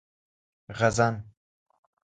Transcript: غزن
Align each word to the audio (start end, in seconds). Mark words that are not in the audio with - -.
غزن 0.77 1.13